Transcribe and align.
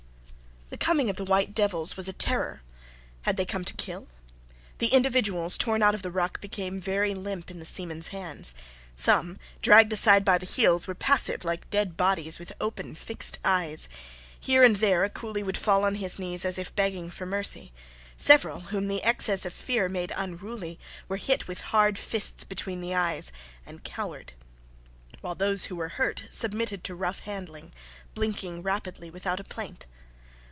The 0.71 0.77
coming 0.87 1.09
of 1.09 1.17
the 1.17 1.25
white 1.25 1.53
devils 1.53 1.97
was 1.97 2.07
a 2.07 2.13
terror. 2.13 2.61
Had 3.23 3.35
they 3.35 3.43
come 3.43 3.65
to 3.65 3.73
kill? 3.73 4.07
The 4.77 4.87
individuals 4.93 5.57
torn 5.57 5.83
out 5.83 5.93
of 5.93 6.01
the 6.01 6.09
ruck 6.09 6.39
became 6.39 6.79
very 6.79 7.13
limp 7.13 7.51
in 7.51 7.59
the 7.59 7.65
seamen's 7.65 8.07
hands: 8.07 8.55
some, 8.95 9.37
dragged 9.61 9.91
aside 9.91 10.23
by 10.23 10.37
the 10.37 10.45
heels, 10.45 10.87
were 10.87 10.95
passive, 10.95 11.43
like 11.43 11.69
dead 11.69 11.97
bodies, 11.97 12.39
with 12.39 12.53
open, 12.61 12.95
fixed 12.95 13.37
eyes. 13.43 13.89
Here 14.39 14.63
and 14.63 14.77
there 14.77 15.03
a 15.03 15.09
coolie 15.09 15.43
would 15.43 15.57
fall 15.57 15.83
on 15.83 15.95
his 15.95 16.17
knees 16.17 16.45
as 16.45 16.57
if 16.57 16.73
begging 16.73 17.09
for 17.09 17.25
mercy; 17.25 17.73
several, 18.15 18.61
whom 18.61 18.87
the 18.87 19.03
excess 19.03 19.45
of 19.45 19.53
fear 19.53 19.89
made 19.89 20.13
unruly, 20.15 20.79
were 21.09 21.17
hit 21.17 21.49
with 21.49 21.59
hard 21.59 21.97
fists 21.99 22.45
between 22.45 22.79
the 22.79 22.95
eyes, 22.95 23.33
and 23.65 23.83
cowered; 23.83 24.31
while 25.19 25.35
those 25.35 25.65
who 25.65 25.75
were 25.75 25.89
hurt 25.89 26.23
submitted 26.29 26.81
to 26.85 26.95
rough 26.95 27.19
handling, 27.19 27.73
blinking 28.15 28.63
rapidly 28.63 29.11
without 29.11 29.41
a 29.41 29.43
plaint. 29.43 29.85